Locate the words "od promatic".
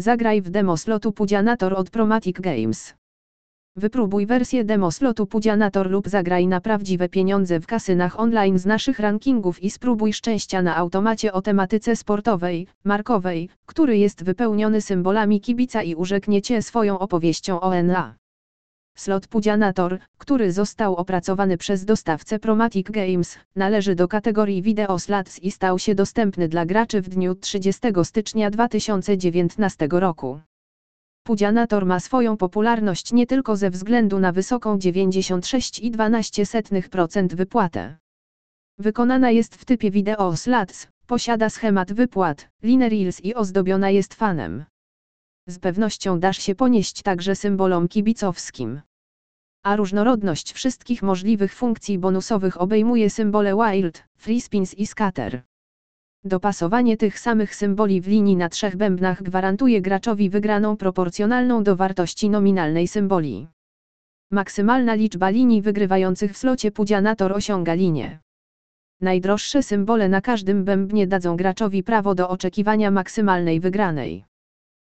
1.74-2.40